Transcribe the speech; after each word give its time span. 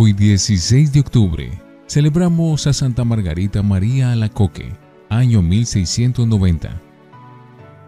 Hoy 0.00 0.12
16 0.12 0.92
de 0.92 1.00
octubre 1.00 1.50
celebramos 1.88 2.68
a 2.68 2.72
Santa 2.72 3.02
Margarita 3.02 3.64
María 3.64 4.12
Alacoque, 4.12 4.72
año 5.08 5.42
1690. 5.42 6.80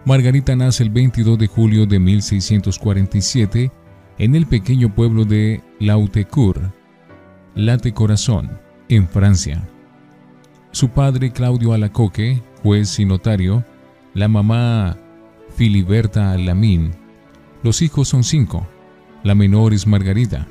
Margarita 0.05 0.57
nace 0.57 0.83
el 0.83 0.91
22 0.91 1.39
de 1.39 1.47
julio 1.47 1.87
de 1.87 2.01
1647 2.01 3.71
en 4.19 4.35
el 4.35 4.47
pequeño 4.47 4.93
pueblo 4.93 5.25
de 5.25 5.63
Lautecourt, 5.79 6.75
Late 7.55 7.93
Corazón, 7.93 8.59
en 8.89 9.09
Francia. 9.09 9.63
Su 10.73 10.89
padre 10.89 11.31
Claudio 11.31 11.75
Alacoque, 11.75 12.43
juez 12.65 12.99
y 12.99 13.05
notario, 13.05 13.65
la 14.15 14.27
mamá 14.27 14.97
Filiberta 15.55 16.37
Lamín. 16.37 16.91
Los 17.63 17.83
hijos 17.83 18.09
son 18.09 18.25
cinco. 18.25 18.67
La 19.23 19.37
menor 19.37 19.73
es 19.73 19.87
Margarita. 19.87 20.49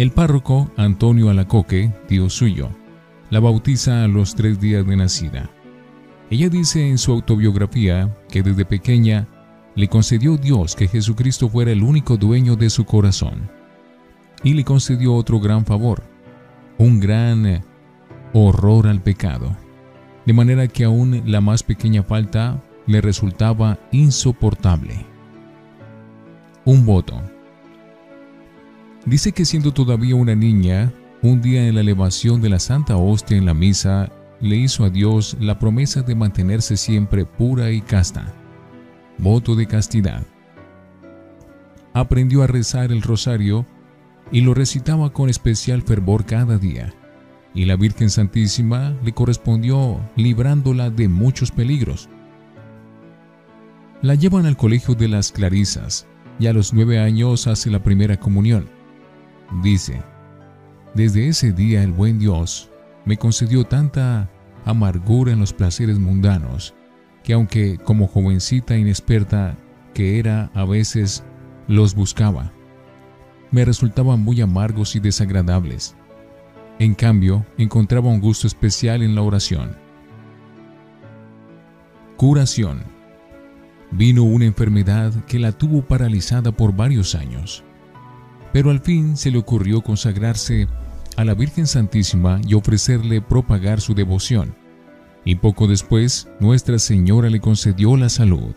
El 0.00 0.12
párroco 0.12 0.70
Antonio 0.78 1.28
Alacoque, 1.28 1.92
tío 2.08 2.30
suyo, 2.30 2.70
la 3.28 3.38
bautiza 3.38 4.02
a 4.02 4.08
los 4.08 4.34
tres 4.34 4.58
días 4.58 4.86
de 4.86 4.96
nacida. 4.96 5.50
Ella 6.30 6.48
dice 6.48 6.88
en 6.88 6.96
su 6.96 7.12
autobiografía 7.12 8.16
que 8.30 8.42
desde 8.42 8.64
pequeña 8.64 9.28
le 9.74 9.88
concedió 9.88 10.38
Dios 10.38 10.74
que 10.74 10.88
Jesucristo 10.88 11.50
fuera 11.50 11.70
el 11.70 11.82
único 11.82 12.16
dueño 12.16 12.56
de 12.56 12.70
su 12.70 12.86
corazón. 12.86 13.50
Y 14.42 14.54
le 14.54 14.64
concedió 14.64 15.14
otro 15.14 15.38
gran 15.38 15.66
favor, 15.66 16.02
un 16.78 16.98
gran 16.98 17.62
horror 18.32 18.86
al 18.86 19.02
pecado, 19.02 19.54
de 20.24 20.32
manera 20.32 20.66
que 20.66 20.84
aún 20.84 21.24
la 21.26 21.42
más 21.42 21.62
pequeña 21.62 22.02
falta 22.02 22.62
le 22.86 23.02
resultaba 23.02 23.78
insoportable. 23.92 25.04
Un 26.64 26.86
voto. 26.86 27.20
Dice 29.06 29.32
que 29.32 29.44
siendo 29.44 29.72
todavía 29.72 30.14
una 30.14 30.34
niña, 30.34 30.92
un 31.22 31.40
día 31.40 31.66
en 31.66 31.74
la 31.74 31.80
elevación 31.80 32.40
de 32.40 32.50
la 32.50 32.58
Santa 32.58 32.96
Hostia 32.96 33.36
en 33.36 33.46
la 33.46 33.54
misa, 33.54 34.10
le 34.40 34.56
hizo 34.56 34.84
a 34.84 34.90
Dios 34.90 35.36
la 35.40 35.58
promesa 35.58 36.02
de 36.02 36.14
mantenerse 36.14 36.76
siempre 36.76 37.24
pura 37.24 37.70
y 37.70 37.80
casta. 37.80 38.32
Voto 39.18 39.54
de 39.54 39.66
castidad. 39.66 40.22
Aprendió 41.92 42.42
a 42.42 42.46
rezar 42.46 42.92
el 42.92 43.02
rosario 43.02 43.66
y 44.32 44.42
lo 44.42 44.54
recitaba 44.54 45.12
con 45.12 45.28
especial 45.28 45.82
fervor 45.82 46.24
cada 46.24 46.58
día, 46.58 46.94
y 47.54 47.64
la 47.64 47.76
Virgen 47.76 48.10
Santísima 48.10 48.94
le 49.02 49.12
correspondió 49.12 50.00
librándola 50.16 50.90
de 50.90 51.08
muchos 51.08 51.50
peligros. 51.50 52.08
La 54.02 54.14
llevan 54.14 54.46
al 54.46 54.56
colegio 54.56 54.94
de 54.94 55.08
las 55.08 55.32
Clarisas 55.32 56.06
y 56.38 56.46
a 56.46 56.52
los 56.52 56.72
nueve 56.72 56.98
años 56.98 57.46
hace 57.46 57.70
la 57.70 57.82
primera 57.82 58.18
comunión. 58.18 58.79
Dice, 59.62 60.02
desde 60.94 61.28
ese 61.28 61.52
día 61.52 61.82
el 61.82 61.92
buen 61.92 62.18
Dios 62.18 62.70
me 63.04 63.16
concedió 63.16 63.64
tanta 63.64 64.30
amargura 64.64 65.32
en 65.32 65.40
los 65.40 65.52
placeres 65.52 65.98
mundanos, 65.98 66.74
que 67.24 67.32
aunque 67.32 67.78
como 67.78 68.06
jovencita 68.06 68.76
inexperta 68.76 69.56
que 69.94 70.18
era 70.18 70.50
a 70.54 70.64
veces 70.64 71.24
los 71.66 71.94
buscaba, 71.94 72.52
me 73.50 73.64
resultaban 73.64 74.20
muy 74.20 74.40
amargos 74.40 74.94
y 74.94 75.00
desagradables. 75.00 75.96
En 76.78 76.94
cambio, 76.94 77.44
encontraba 77.58 78.08
un 78.08 78.20
gusto 78.20 78.46
especial 78.46 79.02
en 79.02 79.14
la 79.14 79.22
oración. 79.22 79.76
Curación. 82.16 82.84
Vino 83.90 84.22
una 84.22 84.44
enfermedad 84.44 85.12
que 85.26 85.40
la 85.40 85.52
tuvo 85.52 85.82
paralizada 85.82 86.52
por 86.52 86.74
varios 86.74 87.14
años, 87.14 87.64
pero 88.52 88.70
al 88.70 88.80
fin 88.80 89.16
se 89.16 89.30
le 89.30 89.38
ocurrió 89.38 89.80
consagrarse 89.82 90.68
a 91.16 91.24
la 91.24 91.34
Virgen 91.34 91.66
Santísima 91.66 92.40
y 92.46 92.54
ofrecerle 92.54 93.20
propagar 93.20 93.80
su 93.80 93.94
devoción, 93.94 94.54
y 95.24 95.36
poco 95.36 95.66
después 95.66 96.28
Nuestra 96.40 96.78
Señora 96.78 97.30
le 97.30 97.40
concedió 97.40 97.96
la 97.96 98.08
salud. 98.08 98.54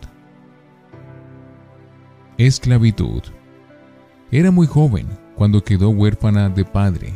Esclavitud. 2.38 3.22
Era 4.30 4.50
muy 4.50 4.66
joven 4.66 5.06
cuando 5.36 5.62
quedó 5.62 5.90
huérfana 5.90 6.48
de 6.48 6.64
padre, 6.64 7.12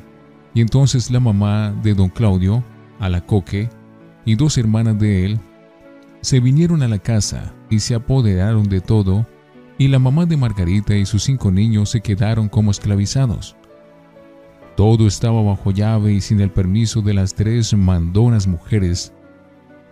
y 0.54 0.60
entonces 0.60 1.10
la 1.10 1.20
mamá 1.20 1.74
de 1.82 1.94
don 1.94 2.08
Claudio, 2.08 2.62
Alacoque, 3.00 3.68
y 4.24 4.34
dos 4.34 4.58
hermanas 4.58 4.98
de 4.98 5.24
él, 5.24 5.40
se 6.20 6.40
vinieron 6.40 6.82
a 6.82 6.88
la 6.88 6.98
casa 6.98 7.54
y 7.70 7.80
se 7.80 7.94
apoderaron 7.94 8.68
de 8.68 8.80
todo, 8.80 9.26
y 9.78 9.88
la 9.88 10.00
mamá 10.00 10.26
de 10.26 10.36
Margarita 10.36 10.96
y 10.96 11.06
sus 11.06 11.22
cinco 11.22 11.52
niños 11.52 11.90
se 11.90 12.00
quedaron 12.00 12.48
como 12.48 12.72
esclavizados. 12.72 13.56
Todo 14.76 15.06
estaba 15.06 15.40
bajo 15.42 15.70
llave 15.70 16.12
y 16.12 16.20
sin 16.20 16.40
el 16.40 16.50
permiso 16.50 17.00
de 17.00 17.14
las 17.14 17.34
tres 17.34 17.72
mandonas 17.74 18.46
mujeres, 18.46 19.12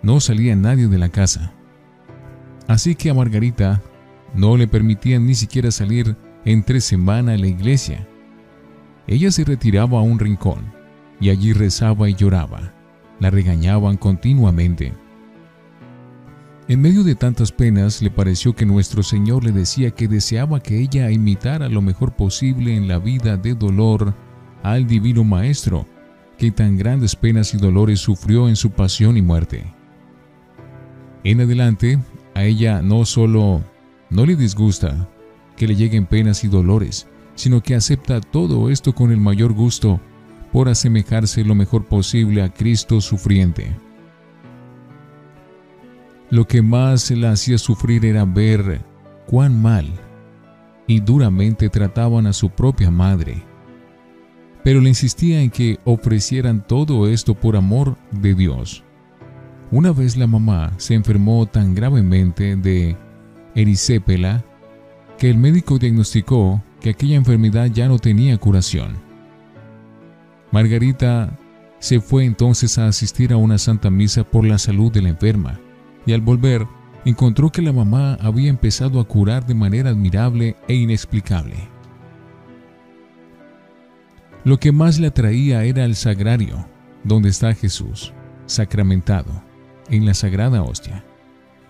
no 0.03 0.21
salía 0.21 0.55
nadie 0.55 0.89
de 0.89 0.99
la 0.99 1.09
casa. 1.09 1.53
Así 2.69 2.95
que 2.95 3.11
a 3.11 3.15
Margarita 3.15 3.81
no 4.35 4.57
le 4.57 4.69
permitían 4.69 5.27
ni 5.27 5.35
siquiera 5.35 5.71
salir 5.71 6.17
entre 6.45 6.81
semana 6.81 7.33
a 7.33 7.39
la 7.39 7.47
iglesia. 7.47 8.07
Ella 9.07 9.31
se 9.31 9.45
retiraba 9.45 9.99
a 9.99 10.03
un 10.03 10.19
rincón 10.19 10.73
y 11.21 11.31
allí 11.31 11.53
rezaba 11.53 12.09
y 12.09 12.15
lloraba. 12.15 12.73
La 13.21 13.31
regañaban 13.31 13.97
continuamente. 13.97 14.93
En 16.69 16.81
medio 16.81 17.05
de 17.05 17.15
tantas 17.15 17.53
penas 17.53 18.03
le 18.03 18.11
pareció 18.11 18.53
que 18.53 18.67
nuestro 18.67 19.05
Señor 19.05 19.45
le 19.45 19.53
decía 19.53 19.93
que 19.93 20.09
deseaba 20.09 20.61
que 20.61 20.81
ella 20.81 21.09
imitara 21.13 21.69
lo 21.69 21.81
mejor 21.81 22.17
posible 22.17 22.75
en 22.75 22.89
la 22.89 22.99
vida 22.99 23.37
de 23.37 23.55
dolor 23.55 24.15
al 24.65 24.89
Divino 24.89 25.23
Maestro, 25.23 25.87
que 26.37 26.51
tan 26.51 26.77
grandes 26.77 27.15
penas 27.15 27.55
y 27.55 27.59
dolores 27.59 28.01
sufrió 28.01 28.49
en 28.49 28.57
su 28.57 28.71
pasión 28.71 29.17
y 29.17 29.23
muerte. 29.23 29.65
En 31.23 31.41
adelante, 31.41 32.01
a 32.35 32.43
ella 32.43 32.83
no 32.83 33.05
solo 33.05 33.63
no 34.11 34.27
le 34.27 34.35
disgusta 34.35 35.09
que 35.57 35.69
le 35.69 35.77
lleguen 35.77 36.07
penas 36.07 36.43
y 36.43 36.49
dolores, 36.49 37.07
sino 37.37 37.63
que 37.63 37.77
acepta 37.77 38.21
todo 38.21 38.71
esto 38.71 38.93
con 38.93 39.13
el 39.13 39.19
mayor 39.19 39.53
gusto 39.53 40.01
por 40.53 40.69
asemejarse 40.69 41.45
lo 41.45 41.55
mejor 41.55 41.85
posible 41.85 42.43
a 42.43 42.53
Cristo 42.53 43.01
sufriente. 43.01 43.86
Lo 46.31 46.47
que 46.47 46.63
más 46.63 47.11
la 47.11 47.33
hacía 47.33 47.59
sufrir 47.59 48.05
era 48.05 48.25
ver 48.25 48.81
cuán 49.27 49.61
mal 49.61 49.87
y 50.87 51.01
duramente 51.01 51.69
trataban 51.69 52.27
a 52.27 52.33
su 52.33 52.51
propia 52.51 52.91
madre 52.91 53.43
pero 54.67 54.81
le 54.81 54.89
insistía 54.89 55.43
en 55.43 55.51
que 55.51 55.79
ofrecieran 55.85 56.67
todo 56.67 57.07
esto 57.07 57.37
por 57.37 57.55
amor 57.55 57.97
de 58.11 58.35
Dios. 58.35 58.83
Una 59.71 59.93
vez 59.93 60.17
la 60.17 60.27
mamá 60.27 60.73
se 60.77 60.95
enfermó 60.95 61.47
tan 61.47 61.73
gravemente 61.73 62.57
de 62.57 62.97
erisépela 63.55 64.45
que 65.19 65.31
el 65.31 65.39
médico 65.39 65.79
diagnosticó 65.79 66.65
que 66.81 66.91
aquella 66.91 67.15
enfermedad 67.15 67.67
ya 67.67 67.87
no 67.87 68.01
tenía 68.01 68.39
curación. 68.39 68.97
Margarita 70.51 71.39
se 71.79 72.01
fue 72.01 72.25
entonces 72.25 72.77
a 72.77 72.89
asistir 72.89 73.33
a 73.33 73.37
una 73.37 73.59
santa 73.59 73.89
misa 73.89 74.25
por 74.25 74.45
la 74.45 74.59
salud 74.59 74.91
de 74.91 75.03
la 75.03 75.11
enferma 75.11 75.61
y 76.07 76.13
al 76.13 76.21
volver 76.21 76.67
encontró 77.05 77.51
que 77.51 77.63
la 77.63 77.73
mamá 77.73 78.15
había 78.21 78.49
empezado 78.49 79.01
a 79.01 79.05
curar 79.05 79.47
de 79.47 79.55
manera 79.55 79.91
admirable 79.91 80.57
e 80.69 80.75
inexplicable. 80.75 81.57
Lo 84.45 84.59
que 84.59 84.73
más 84.73 84.99
le 84.99 85.09
atraía 85.09 85.65
era 85.65 85.85
el 85.85 85.97
sagrario, 85.97 86.67
donde 87.05 87.29
está 87.29 87.53
Jesús, 87.53 88.13
sacramentado, 88.47 89.43
en 89.89 90.07
la 90.07 90.15
sagrada 90.15 90.63
hostia. 90.63 91.05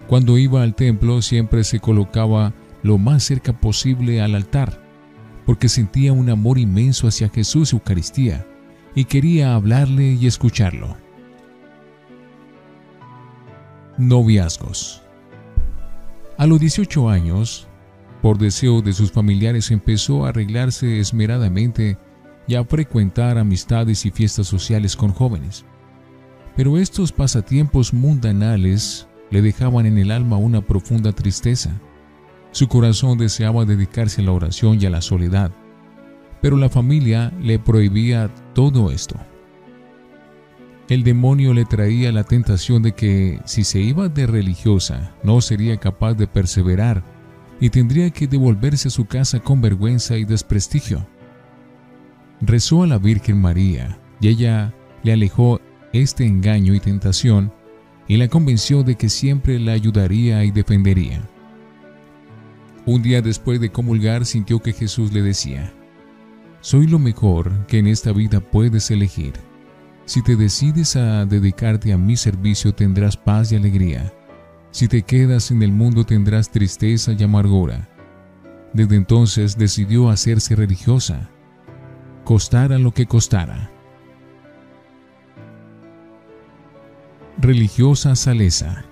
Cuando 0.06 0.38
iba 0.38 0.62
al 0.62 0.75
templo 0.75 1.22
siempre 1.22 1.64
se 1.64 1.80
colocaba 1.80 2.52
lo 2.82 2.98
más 2.98 3.25
cerca 3.25 3.52
posible 3.52 4.20
al 4.20 4.34
altar, 4.34 4.82
porque 5.44 5.69
sentía 5.69 6.12
un 6.12 6.31
amor 6.31 6.58
inmenso 6.58 7.08
hacia 7.08 7.28
Jesús 7.28 7.72
Eucaristía 7.72 8.46
y 8.94 9.05
quería 9.05 9.55
hablarle 9.55 10.12
y 10.12 10.26
escucharlo. 10.26 10.96
Noviazgos. 13.98 15.02
A 16.37 16.46
los 16.46 16.60
18 16.60 17.08
años, 17.08 17.66
por 18.20 18.37
deseo 18.37 18.82
de 18.82 18.93
sus 18.93 19.10
familiares, 19.10 19.70
empezó 19.70 20.26
a 20.26 20.28
arreglarse 20.28 21.00
esmeradamente 21.00 21.96
y 22.46 22.56
a 22.56 22.64
frecuentar 22.64 23.38
amistades 23.38 24.04
y 24.04 24.10
fiestas 24.10 24.46
sociales 24.48 24.96
con 24.96 25.12
jóvenes. 25.12 25.64
Pero 26.56 26.76
estos 26.76 27.10
pasatiempos 27.10 27.94
mundanales 27.94 29.08
le 29.31 29.40
dejaban 29.40 29.87
en 29.87 29.96
el 29.96 30.10
alma 30.10 30.37
una 30.37 30.60
profunda 30.60 31.12
tristeza. 31.12 31.70
Su 32.50 32.69
corazón 32.69 33.16
deseaba 33.16 33.64
dedicarse 33.64 34.20
a 34.20 34.25
la 34.25 34.32
oración 34.32 34.78
y 34.78 34.84
a 34.84 34.90
la 34.90 35.00
soledad, 35.00 35.52
pero 36.42 36.58
la 36.58 36.69
familia 36.69 37.32
le 37.40 37.58
prohibía 37.58 38.31
todo 38.54 38.90
esto. 38.90 39.16
El 40.88 41.03
demonio 41.03 41.53
le 41.53 41.65
traía 41.65 42.12
la 42.12 42.23
tentación 42.23 42.83
de 42.83 42.93
que 42.93 43.41
si 43.44 43.65
se 43.65 43.81
iba 43.81 44.09
de 44.09 44.27
religiosa 44.27 45.15
no 45.25 45.41
sería 45.41 45.79
capaz 45.79 46.15
de 46.15 46.29
perseverar 46.29 47.03
y 47.61 47.71
tendría 47.71 48.11
que 48.11 48.29
devolverse 48.29 48.88
a 48.88 48.93
su 48.93 49.06
casa 49.06 49.41
con 49.41 49.61
vergüenza 49.61 50.17
y 50.17 50.25
desprestigio. 50.25 51.06
rezó 52.41 52.85
a 52.85 52.87
la 52.87 52.99
Virgen 52.99 53.41
María 53.41 53.99
y 54.21 54.29
ella 54.29 54.73
le 55.03 55.12
alejó 55.12 55.61
este 55.93 56.25
engaño 56.25 56.75
y 56.75 56.81
tentación 56.81 57.53
y 58.06 58.17
la 58.17 58.29
convenció 58.29 58.85
de 58.85 58.94
que 58.94 59.09
siempre 59.09 59.59
la 59.59 59.73
ayudaría 59.73 60.44
y 60.44 60.53
defendería. 60.53 61.21
Un 62.85 63.03
día 63.03 63.23
después 63.23 63.61
de 63.61 63.71
comulgar 63.71 64.25
sintió 64.25 64.61
que 64.61 64.73
Jesús 64.73 65.12
le 65.12 65.23
decía, 65.23 65.73
Soy 66.61 66.87
lo 66.87 67.00
mejor 67.00 67.67
que 67.67 67.79
en 67.79 67.88
esta 67.88 68.12
vida 68.12 68.38
puedes 68.38 68.91
elegir. 68.93 69.33
Si 70.06 70.23
te 70.23 70.37
decides 70.37 70.94
a 70.94 71.26
dedicarte 71.26 71.93
a 71.93 71.99
mi 71.99 72.17
servicio 72.17 72.73
tendrás 72.73 73.17
paz 73.17 73.50
y 73.50 73.56
alegría. 73.56 74.12
Si 74.70 74.87
te 74.87 75.03
quedas 75.03 75.50
en 75.50 75.64
el 75.64 75.73
mundo 75.73 76.05
tendrás 76.05 76.49
tristeza 76.49 77.12
y 77.12 77.25
amargura. 77.25 77.88
Desde 78.73 78.94
entonces 78.94 79.58
decidió 79.58 80.08
hacerse 80.08 80.55
religiosa, 80.55 81.29
costara 82.25 82.79
lo 82.79 82.93
que 82.93 83.06
costara. 83.06 83.73
Religiosa 87.38 88.14
Salesa 88.14 88.85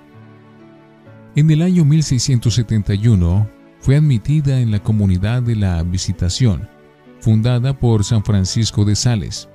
En 1.37 1.49
el 1.49 1.63
año 1.63 1.85
1671 1.85 3.49
fue 3.79 3.97
admitida 3.97 4.59
en 4.59 4.73
la 4.73 4.83
comunidad 4.83 5.43
de 5.43 5.55
la 5.55 5.81
Visitación, 5.85 6.69
fundada 7.21 7.79
por 7.79 8.03
San 8.03 8.25
Francisco 8.25 8.85
de 8.85 8.97
Sales. 8.97 9.49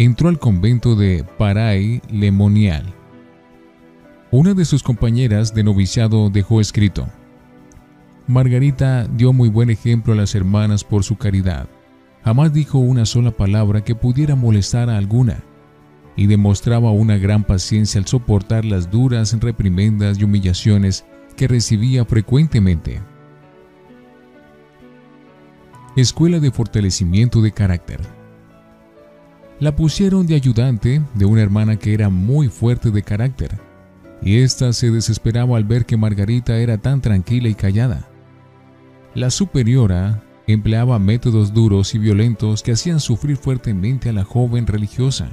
Entró 0.00 0.28
al 0.28 0.38
convento 0.38 0.94
de 0.94 1.24
Paray 1.38 2.00
Lemonial. 2.08 2.94
Una 4.30 4.54
de 4.54 4.64
sus 4.64 4.84
compañeras 4.84 5.52
de 5.54 5.64
noviciado 5.64 6.30
dejó 6.30 6.60
escrito, 6.60 7.08
Margarita 8.28 9.08
dio 9.08 9.32
muy 9.32 9.48
buen 9.48 9.70
ejemplo 9.70 10.12
a 10.12 10.16
las 10.16 10.36
hermanas 10.36 10.84
por 10.84 11.02
su 11.02 11.16
caridad. 11.16 11.68
Jamás 12.22 12.52
dijo 12.52 12.78
una 12.78 13.06
sola 13.06 13.32
palabra 13.32 13.82
que 13.82 13.96
pudiera 13.96 14.36
molestar 14.36 14.88
a 14.88 14.98
alguna, 14.98 15.42
y 16.14 16.28
demostraba 16.28 16.92
una 16.92 17.16
gran 17.16 17.42
paciencia 17.42 18.00
al 18.00 18.06
soportar 18.06 18.64
las 18.64 18.92
duras 18.92 19.36
reprimendas 19.40 20.20
y 20.20 20.24
humillaciones 20.24 21.06
que 21.36 21.48
recibía 21.48 22.04
frecuentemente. 22.04 23.00
Escuela 25.96 26.38
de 26.38 26.52
Fortalecimiento 26.52 27.42
de 27.42 27.50
Carácter. 27.50 28.17
La 29.60 29.74
pusieron 29.74 30.26
de 30.26 30.34
ayudante 30.34 31.02
de 31.14 31.24
una 31.24 31.42
hermana 31.42 31.76
que 31.76 31.94
era 31.94 32.08
muy 32.08 32.48
fuerte 32.48 32.90
de 32.90 33.02
carácter, 33.02 33.58
y 34.22 34.38
ésta 34.38 34.72
se 34.72 34.90
desesperaba 34.90 35.56
al 35.56 35.64
ver 35.64 35.84
que 35.84 35.96
Margarita 35.96 36.58
era 36.58 36.78
tan 36.78 37.00
tranquila 37.00 37.48
y 37.48 37.54
callada. 37.54 38.08
La 39.14 39.30
superiora 39.30 40.22
empleaba 40.46 40.98
métodos 40.98 41.52
duros 41.52 41.94
y 41.94 41.98
violentos 41.98 42.62
que 42.62 42.72
hacían 42.72 43.00
sufrir 43.00 43.36
fuertemente 43.36 44.08
a 44.08 44.12
la 44.12 44.24
joven 44.24 44.66
religiosa, 44.66 45.28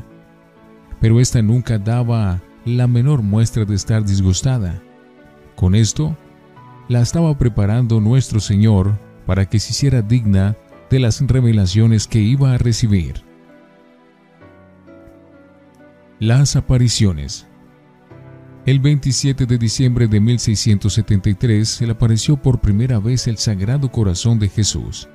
pero 1.00 1.20
ésta 1.20 1.42
nunca 1.42 1.78
daba 1.78 2.42
la 2.66 2.88
menor 2.88 3.22
muestra 3.22 3.64
de 3.64 3.76
estar 3.76 4.04
disgustada 4.04 4.82
con 5.56 5.74
esto, 5.74 6.18
la 6.90 7.02
estaba 7.02 7.38
preparando 7.38 8.02
nuestro 8.02 8.40
Señor 8.40 8.98
para 9.26 9.46
que 9.46 9.60
se 9.60 9.72
hiciera 9.72 10.02
digna 10.02 10.56
de 10.90 11.00
las 11.00 11.22
revelaciones 11.22 12.08
que 12.08 12.20
iba 12.20 12.54
a 12.54 12.58
recibir. 12.58 13.25
Las 16.26 16.56
apariciones. 16.56 17.46
El 18.66 18.80
27 18.80 19.46
de 19.46 19.60
diciembre 19.60 20.08
de 20.08 20.20
1673 20.20 21.70
se 21.70 21.86
le 21.86 21.92
apareció 21.92 22.36
por 22.36 22.60
primera 22.60 22.98
vez 22.98 23.28
el 23.28 23.38
Sagrado 23.38 23.92
Corazón 23.92 24.40
de 24.40 24.50
Jesús. 24.50 25.08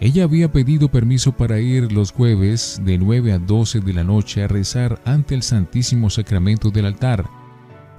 Ella 0.00 0.24
había 0.24 0.50
pedido 0.50 0.90
permiso 0.90 1.36
para 1.36 1.60
ir 1.60 1.92
los 1.92 2.12
jueves 2.12 2.80
de 2.82 2.96
9 2.96 3.32
a 3.34 3.38
12 3.38 3.80
de 3.80 3.92
la 3.92 4.04
noche 4.04 4.42
a 4.42 4.48
rezar 4.48 5.02
ante 5.04 5.34
el 5.34 5.42
Santísimo 5.42 6.08
Sacramento 6.08 6.70
del 6.70 6.86
altar 6.86 7.28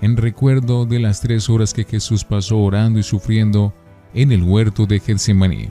en 0.02 0.18
recuerdo 0.18 0.88
de 0.88 0.98
las 0.98 1.22
tres 1.22 1.52
horas 1.52 1.72
que 1.72 1.84
Jesús 1.84 2.24
pasó 2.24 2.58
orando 2.58 2.98
y 2.98 3.04
sufriendo 3.04 3.76
en 4.16 4.32
el 4.32 4.42
huerto 4.42 4.88
de 4.88 5.00
Getsemaní. 5.00 5.70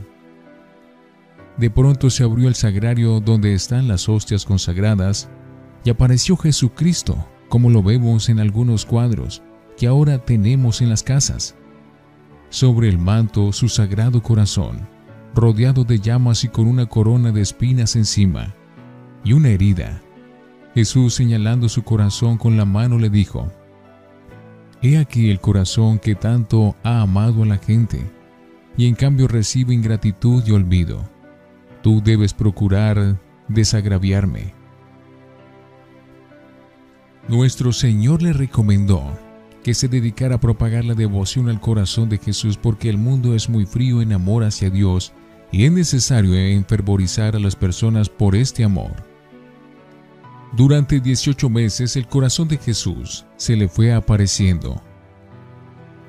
De 1.57 1.71
pronto 1.71 2.09
se 2.09 2.23
abrió 2.23 2.47
el 2.47 2.55
sagrario 2.55 3.19
donde 3.19 3.53
están 3.53 3.89
las 3.89 4.09
hostias 4.09 4.45
consagradas 4.45 5.29
y 5.87 5.91
apareció 5.91 6.37
Jesucristo, 6.37 7.17
como 7.49 7.71
lo 7.71 7.81
vemos 7.81 8.29
en 8.29 8.41
algunos 8.41 8.85
cuadros 8.85 9.41
que 9.79 9.87
ahora 9.87 10.19
tenemos 10.19 10.81
en 10.83 10.89
las 10.89 11.05
casas. 11.05 11.55
Sobre 12.49 12.89
el 12.89 12.99
manto 12.99 13.53
su 13.53 13.69
sagrado 13.69 14.21
corazón, 14.21 14.89
rodeado 15.33 15.85
de 15.85 16.01
llamas 16.01 16.43
y 16.43 16.49
con 16.49 16.67
una 16.67 16.87
corona 16.87 17.31
de 17.31 17.41
espinas 17.41 17.95
encima, 17.95 18.53
y 19.23 19.33
una 19.33 19.51
herida. 19.51 20.03
Jesús 20.75 21.15
señalando 21.15 21.69
su 21.69 21.85
corazón 21.85 22.37
con 22.37 22.57
la 22.57 22.65
mano 22.65 22.99
le 22.99 23.09
dijo, 23.09 23.47
He 24.83 24.99
aquí 24.99 25.31
el 25.31 25.41
corazón 25.41 26.01
que 26.01 26.17
tanto 26.17 26.75
ha 26.83 27.03
amado 27.03 27.45
a 27.45 27.47
la 27.47 27.59
gente, 27.59 28.01
y 28.77 28.89
en 28.89 28.97
cambio 28.97 29.29
recibe 29.29 29.73
ingratitud 29.73 30.43
y 30.45 30.51
olvido. 30.51 31.09
Tú 31.81 32.03
debes 32.03 32.35
procurar 32.35 33.21
desagraviarme. 33.47 34.66
Nuestro 37.29 37.73
Señor 37.73 38.23
le 38.23 38.33
recomendó 38.33 39.03
que 39.65 39.75
se 39.75 39.89
dedicara 39.89 40.37
a 40.37 40.41
propagar 40.41 40.85
la 40.85 40.95
devoción 40.95 41.49
al 41.49 41.61
corazón 41.61 42.09
de 42.09 42.19
Jesús 42.19 42.57
porque 42.57 42.89
el 42.89 42.99
mundo 42.99 43.35
es 43.35 43.49
muy 43.49 43.67
frío 43.67 44.01
en 44.01 44.13
amor 44.13 44.45
hacia 44.45 44.71
Dios 44.71 45.13
y 45.51 45.65
es 45.65 45.73
necesario 45.73 46.37
enfervorizar 46.37 47.35
a 47.35 47.41
las 47.41 47.57
personas 47.57 48.09
por 48.09 48.37
este 48.37 48.63
amor. 48.63 48.93
Durante 50.57 51.01
18 51.01 51.51
meses 51.51 51.97
el 51.97 52.07
corazón 52.07 52.47
de 52.47 52.59
Jesús 52.59 53.27
se 53.37 53.57
le 53.57 53.67
fue 53.67 53.93
apareciendo. 53.93 54.81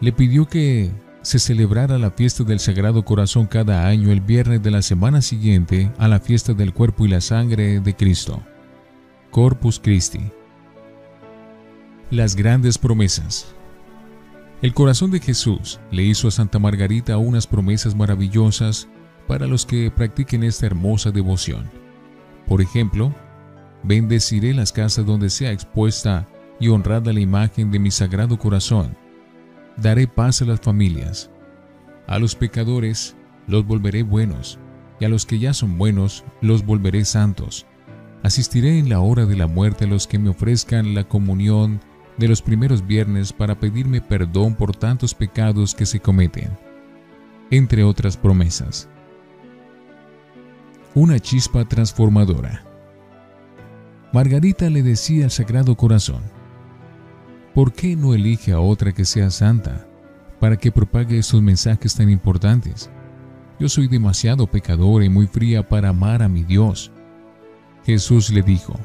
Le 0.01 0.11
pidió 0.11 0.45
que 0.45 0.91
se 1.23 1.39
celebrara 1.39 1.97
la 1.97 2.11
fiesta 2.11 2.43
del 2.43 2.59
Sagrado 2.59 3.03
Corazón 3.03 3.47
cada 3.47 3.87
año 3.87 4.11
el 4.11 4.21
viernes 4.21 4.61
de 4.61 4.69
la 4.69 4.83
semana 4.83 5.23
siguiente 5.23 5.91
a 5.97 6.07
la 6.07 6.19
fiesta 6.19 6.53
del 6.53 6.75
cuerpo 6.75 7.07
y 7.07 7.09
la 7.09 7.21
sangre 7.21 7.79
de 7.79 7.95
Cristo. 7.95 8.43
Corpus 9.31 9.79
Christi. 9.79 10.21
Las 12.09 12.35
grandes 12.35 12.77
promesas. 12.77 13.53
El 14.61 14.73
corazón 14.73 15.11
de 15.11 15.19
Jesús 15.19 15.79
le 15.91 16.03
hizo 16.03 16.27
a 16.27 16.31
Santa 16.31 16.57
Margarita 16.57 17.17
unas 17.17 17.47
promesas 17.47 17.95
maravillosas 17.95 18.87
para 19.27 19.45
los 19.45 19.65
que 19.65 19.91
practiquen 19.91 20.43
esta 20.43 20.65
hermosa 20.65 21.11
devoción. 21.11 21.69
Por 22.47 22.61
ejemplo, 22.61 23.13
Bendeciré 23.83 24.53
las 24.53 24.71
casas 24.71 25.05
donde 25.05 25.29
sea 25.29 25.51
expuesta 25.51 26.27
y 26.59 26.67
honrada 26.67 27.13
la 27.13 27.19
imagen 27.19 27.71
de 27.71 27.79
mi 27.79 27.91
sagrado 27.91 28.37
corazón. 28.37 28.97
Daré 29.77 30.07
paz 30.07 30.41
a 30.41 30.45
las 30.45 30.59
familias. 30.59 31.29
A 32.07 32.19
los 32.19 32.35
pecadores 32.35 33.15
los 33.47 33.65
volveré 33.65 34.03
buenos, 34.03 34.59
y 34.99 35.05
a 35.05 35.09
los 35.09 35.25
que 35.25 35.39
ya 35.39 35.53
son 35.53 35.77
buenos 35.77 36.25
los 36.41 36.65
volveré 36.65 37.05
santos. 37.05 37.65
Asistiré 38.23 38.79
en 38.79 38.89
la 38.89 38.99
hora 38.99 39.25
de 39.25 39.37
la 39.37 39.47
muerte 39.47 39.85
a 39.85 39.87
los 39.87 40.07
que 40.07 40.19
me 40.19 40.29
ofrezcan 40.29 40.95
la 40.95 41.03
comunión 41.03 41.79
de 42.17 42.27
los 42.27 42.41
primeros 42.41 42.85
viernes 42.85 43.31
para 43.31 43.59
pedirme 43.59 44.01
perdón 44.01 44.55
por 44.55 44.75
tantos 44.75 45.13
pecados 45.13 45.75
que 45.75 45.85
se 45.85 45.99
cometen, 45.99 46.49
entre 47.51 47.83
otras 47.83 48.17
promesas. 48.17 48.89
Una 50.95 51.19
chispa 51.19 51.63
transformadora. 51.65 52.63
Margarita 54.13 54.69
le 54.69 54.81
decía 54.81 55.25
al 55.25 55.31
Sagrado 55.31 55.75
Corazón, 55.75 56.23
¿por 57.53 57.73
qué 57.73 57.95
no 57.95 58.13
elige 58.13 58.51
a 58.51 58.59
otra 58.59 58.93
que 58.93 59.05
sea 59.05 59.29
santa 59.29 59.85
para 60.39 60.57
que 60.57 60.71
propague 60.71 61.19
estos 61.19 61.41
mensajes 61.41 61.93
tan 61.95 62.09
importantes? 62.09 62.89
Yo 63.59 63.69
soy 63.69 63.87
demasiado 63.87 64.47
pecadora 64.47 65.05
y 65.05 65.09
muy 65.09 65.27
fría 65.27 65.67
para 65.67 65.89
amar 65.89 66.21
a 66.21 66.29
mi 66.29 66.43
Dios. 66.43 66.91
Jesús 67.85 68.29
le 68.31 68.41
dijo, 68.41 68.79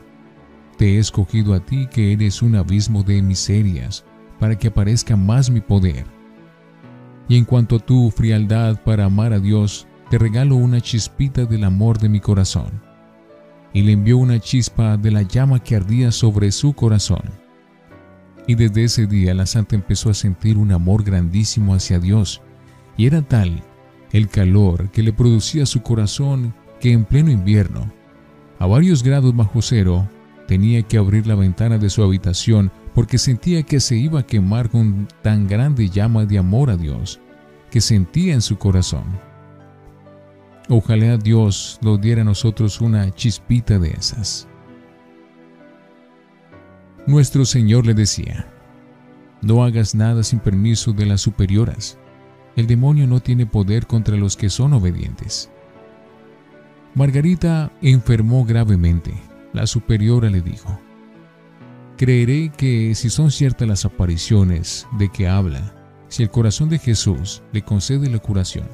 Te 0.83 0.97
he 0.97 0.99
escogido 0.99 1.55
a 1.55 1.61
ti 1.61 1.87
que 1.87 2.13
eres 2.13 2.43
un 2.43 2.57
abismo 2.57 3.05
de 3.05 3.23
miserias, 3.23 4.05
para 4.41 4.59
que 4.59 4.67
aparezca 4.67 5.17
más 5.17 5.49
mi 5.49 5.61
poder. 5.61 6.05
Y 7.29 7.37
en 7.37 7.45
cuanto 7.45 7.77
a 7.77 7.79
tu 7.79 8.11
frialdad 8.11 8.83
para 8.83 9.05
amar 9.05 9.33
a 9.33 9.39
Dios, 9.39 9.87
te 10.11 10.19
regalo 10.19 10.57
una 10.57 10.81
chispita 10.81 11.45
del 11.45 11.63
amor 11.63 12.01
de 12.01 12.09
mi 12.09 12.19
corazón 12.19 12.83
y 13.73 13.83
le 13.83 13.93
envió 13.93 14.19
una 14.19 14.41
chispa 14.41 14.97
de 14.97 15.13
la 15.13 15.23
llama 15.23 15.63
que 15.63 15.77
ardía 15.77 16.11
sobre 16.11 16.51
su 16.51 16.73
corazón. 16.73 17.31
Y 18.49 18.57
desde 18.57 18.83
ese 18.83 19.07
día 19.07 19.35
la 19.35 19.47
santa 19.47 19.77
empezó 19.77 20.11
a 20.11 20.15
sentir 20.15 20.59
un 20.59 20.73
amor 20.73 21.05
grandísimo 21.05 21.77
hacia 21.77 22.01
Dios, 22.01 22.43
y 22.97 23.07
era 23.07 23.23
tal 23.23 23.63
el 24.11 24.27
calor 24.27 24.91
que 24.91 25.05
le 25.05 25.13
producía 25.13 25.65
su 25.65 25.81
corazón 25.81 26.53
que 26.81 26.91
en 26.91 27.05
pleno 27.05 27.31
invierno, 27.31 27.89
a 28.59 28.67
varios 28.67 29.05
grados 29.05 29.37
bajo 29.37 29.63
cero, 29.63 30.09
tenía 30.53 30.83
que 30.83 30.99
abrir 30.99 31.27
la 31.27 31.35
ventana 31.35 31.79
de 31.79 31.89
su 31.89 32.03
habitación 32.03 32.71
porque 32.95 33.17
sentía 33.17 33.63
que 33.63 33.81
se 33.81 33.97
iba 33.97 34.21
a 34.21 34.27
quemar 34.27 34.69
con 34.69 35.09
tan 35.23 35.49
grande 35.49 35.89
llama 35.89 36.27
de 36.27 36.37
amor 36.37 36.69
a 36.69 36.77
Dios 36.77 37.21
que 37.71 37.81
sentía 37.81 38.35
en 38.35 38.43
su 38.43 38.59
corazón. 38.59 39.05
Ojalá 40.69 41.17
Dios 41.17 41.79
nos 41.81 41.99
diera 42.03 42.21
a 42.21 42.27
nosotros 42.27 42.83
una 42.83 43.11
chispita 43.15 43.79
de 43.79 43.93
esas. 43.93 44.47
Nuestro 47.07 47.47
Señor 47.47 47.87
le 47.87 47.95
decía, 47.95 48.47
no 49.41 49.65
hagas 49.65 49.95
nada 49.95 50.23
sin 50.23 50.39
permiso 50.39 50.93
de 50.93 51.07
las 51.07 51.23
superioras. 51.23 51.97
El 52.57 52.67
demonio 52.67 53.07
no 53.07 53.21
tiene 53.21 53.47
poder 53.47 53.87
contra 53.87 54.19
los 54.19 54.37
que 54.37 54.51
son 54.51 54.75
obedientes. 54.75 55.49
Margarita 56.95 57.73
enfermó 57.81 58.45
gravemente. 58.45 59.32
La 59.53 59.67
superiora 59.67 60.31
le 60.31 60.41
dijo, 60.41 60.79
Creeré 61.97 62.51
que 62.57 62.95
si 62.95 63.11
son 63.11 63.31
ciertas 63.31 63.69
las 63.69 63.85
apariciones 63.85 64.89
de 64.99 65.11
que 65.11 65.29
habla, 65.29 65.75
si 66.09 66.23
el 66.23 66.31
corazón 66.31 66.69
de 66.69 66.79
Jesús 66.79 67.43
le 67.53 67.63
concede 67.63 68.11
la 68.11 68.19
curación. 68.19 68.67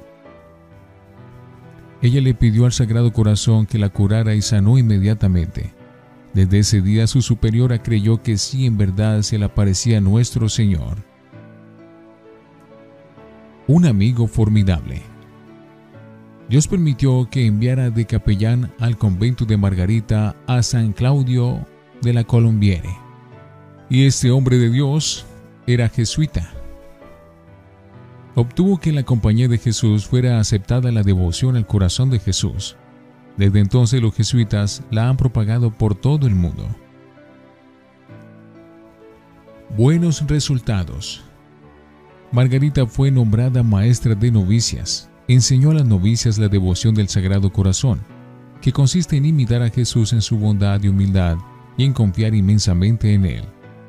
Ella 2.00 2.20
le 2.20 2.32
pidió 2.32 2.64
al 2.64 2.72
Sagrado 2.72 3.12
Corazón 3.12 3.66
que 3.66 3.78
la 3.78 3.88
curara 3.88 4.34
y 4.34 4.42
sanó 4.42 4.78
inmediatamente. 4.78 5.74
Desde 6.32 6.60
ese 6.60 6.80
día 6.80 7.06
su 7.08 7.22
superiora 7.22 7.82
creyó 7.82 8.22
que 8.22 8.38
sí 8.38 8.66
en 8.66 8.78
verdad 8.78 9.22
se 9.22 9.38
le 9.38 9.46
aparecía 9.46 10.00
nuestro 10.00 10.48
Señor. 10.48 10.98
Un 13.66 13.84
amigo 13.84 14.28
formidable. 14.28 15.02
Dios 16.48 16.66
permitió 16.66 17.28
que 17.30 17.44
enviara 17.44 17.90
de 17.90 18.06
capellán 18.06 18.72
al 18.78 18.96
convento 18.96 19.44
de 19.44 19.58
Margarita 19.58 20.34
a 20.46 20.62
San 20.62 20.94
Claudio 20.94 21.66
de 22.00 22.14
la 22.14 22.24
Colombiere. 22.24 22.88
Y 23.90 24.06
este 24.06 24.30
hombre 24.30 24.56
de 24.56 24.70
Dios 24.70 25.26
era 25.66 25.90
jesuita. 25.90 26.50
Obtuvo 28.34 28.78
que 28.78 28.88
en 28.88 28.96
la 28.96 29.02
compañía 29.02 29.46
de 29.46 29.58
Jesús 29.58 30.06
fuera 30.06 30.40
aceptada 30.40 30.90
la 30.90 31.02
devoción 31.02 31.54
al 31.56 31.66
corazón 31.66 32.08
de 32.08 32.18
Jesús. 32.18 32.76
Desde 33.36 33.60
entonces 33.60 34.00
los 34.00 34.14
jesuitas 34.14 34.82
la 34.90 35.10
han 35.10 35.18
propagado 35.18 35.70
por 35.70 35.94
todo 35.94 36.26
el 36.26 36.34
mundo. 36.34 36.66
Buenos 39.76 40.26
resultados. 40.26 41.22
Margarita 42.32 42.86
fue 42.86 43.10
nombrada 43.10 43.62
maestra 43.62 44.14
de 44.14 44.30
novicias 44.30 45.10
enseñó 45.28 45.70
a 45.70 45.74
las 45.74 45.86
novicias 45.86 46.38
la 46.38 46.48
devoción 46.48 46.94
del 46.94 47.08
Sagrado 47.08 47.52
Corazón, 47.52 48.00
que 48.62 48.72
consiste 48.72 49.16
en 49.16 49.26
imitar 49.26 49.62
a 49.62 49.68
Jesús 49.68 50.14
en 50.14 50.22
su 50.22 50.38
bondad 50.38 50.82
y 50.82 50.88
humildad 50.88 51.36
y 51.76 51.84
en 51.84 51.92
confiar 51.92 52.34
inmensamente 52.34 53.12
en 53.12 53.26
Él, 53.26 53.44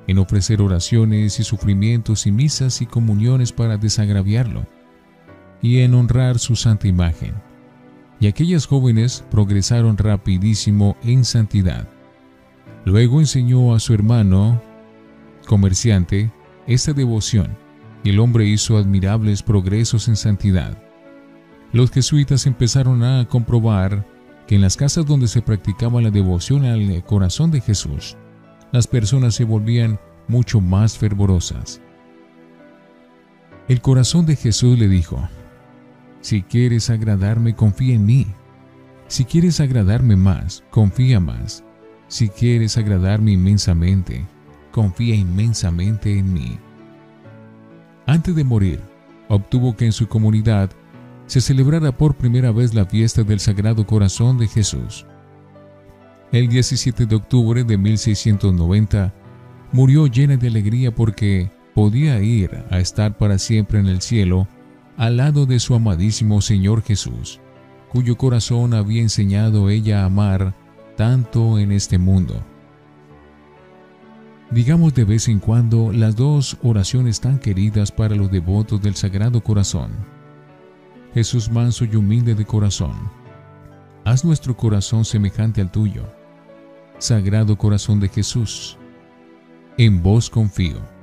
en 0.07 0.19
ofrecer 0.19 0.61
oraciones 0.61 1.39
y 1.39 1.43
sufrimientos 1.43 2.27
y 2.27 2.31
misas 2.31 2.81
y 2.81 2.85
comuniones 2.85 3.53
para 3.53 3.77
desagraviarlo, 3.77 4.67
y 5.61 5.79
en 5.79 5.93
honrar 5.93 6.39
su 6.39 6.55
santa 6.55 6.87
imagen. 6.87 7.33
Y 8.19 8.27
aquellas 8.27 8.65
jóvenes 8.65 9.23
progresaron 9.31 9.97
rapidísimo 9.97 10.97
en 11.03 11.23
santidad. 11.23 11.87
Luego 12.83 13.21
enseñó 13.21 13.73
a 13.73 13.79
su 13.79 13.93
hermano, 13.93 14.61
comerciante, 15.47 16.31
esta 16.67 16.91
devoción, 16.91 17.57
y 18.03 18.09
el 18.09 18.19
hombre 18.19 18.45
hizo 18.45 18.77
admirables 18.77 19.41
progresos 19.41 20.09
en 20.09 20.17
santidad 20.17 20.88
los 21.71 21.91
jesuitas 21.91 22.45
empezaron 22.45 23.03
a 23.03 23.25
comprobar 23.27 24.05
que 24.47 24.55
en 24.55 24.61
las 24.61 24.75
casas 24.75 25.05
donde 25.05 25.27
se 25.27 25.41
practicaba 25.41 26.01
la 26.01 26.09
devoción 26.09 26.65
al 26.65 27.03
corazón 27.05 27.51
de 27.51 27.61
Jesús, 27.61 28.17
las 28.71 28.87
personas 28.87 29.35
se 29.35 29.43
volvían 29.43 29.99
mucho 30.27 30.61
más 30.61 30.97
fervorosas. 30.97 31.81
El 33.67 33.81
corazón 33.81 34.25
de 34.25 34.35
Jesús 34.35 34.79
le 34.79 34.87
dijo, 34.87 35.29
si 36.21 36.41
quieres 36.41 36.89
agradarme, 36.89 37.55
confía 37.55 37.95
en 37.95 38.05
mí. 38.05 38.27
Si 39.07 39.25
quieres 39.25 39.59
agradarme 39.59 40.15
más, 40.15 40.63
confía 40.69 41.19
más. 41.19 41.63
Si 42.07 42.29
quieres 42.29 42.77
agradarme 42.77 43.33
inmensamente, 43.33 44.25
confía 44.71 45.15
inmensamente 45.15 46.17
en 46.17 46.33
mí. 46.33 46.57
Antes 48.05 48.35
de 48.35 48.43
morir, 48.43 48.81
obtuvo 49.27 49.75
que 49.75 49.85
en 49.85 49.91
su 49.91 50.07
comunidad 50.07 50.71
se 51.29 51.41
celebrara 51.41 51.91
por 51.91 52.15
primera 52.15 52.51
vez 52.51 52.73
la 52.73 52.85
fiesta 52.85 53.21
del 53.21 53.39
Sagrado 53.39 53.85
Corazón 53.85 54.39
de 54.39 54.47
Jesús. 54.47 55.05
El 56.31 56.49
17 56.49 57.05
de 57.05 57.15
octubre 57.15 57.63
de 57.63 57.77
1690 57.77 59.13
murió 59.71 60.07
llena 60.07 60.37
de 60.37 60.47
alegría 60.47 60.89
porque 60.93 61.51
podía 61.75 62.19
ir 62.19 62.65
a 62.71 62.79
estar 62.79 63.15
para 63.15 63.37
siempre 63.37 63.79
en 63.79 63.85
el 63.85 64.01
cielo 64.01 64.47
al 64.97 65.17
lado 65.17 65.45
de 65.45 65.59
su 65.59 65.75
amadísimo 65.75 66.41
Señor 66.41 66.81
Jesús, 66.81 67.39
cuyo 67.91 68.17
corazón 68.17 68.73
había 68.73 69.03
enseñado 69.03 69.69
ella 69.69 70.01
a 70.01 70.05
amar 70.05 70.55
tanto 70.97 71.59
en 71.59 71.71
este 71.71 71.99
mundo. 71.99 72.43
Digamos 74.49 74.95
de 74.95 75.03
vez 75.03 75.27
en 75.27 75.37
cuando 75.37 75.93
las 75.93 76.15
dos 76.15 76.57
oraciones 76.63 77.21
tan 77.21 77.37
queridas 77.37 77.91
para 77.91 78.15
los 78.15 78.31
devotos 78.31 78.81
del 78.81 78.95
Sagrado 78.95 79.41
Corazón. 79.41 80.18
Jesús 81.13 81.49
manso 81.49 81.85
y 81.85 81.95
humilde 81.95 82.35
de 82.35 82.45
corazón, 82.45 82.93
haz 84.05 84.23
nuestro 84.23 84.55
corazón 84.55 85.05
semejante 85.05 85.61
al 85.61 85.71
tuyo. 85.71 86.03
Sagrado 86.99 87.57
corazón 87.57 87.99
de 87.99 88.09
Jesús, 88.09 88.77
en 89.77 90.03
vos 90.03 90.29
confío. 90.29 90.98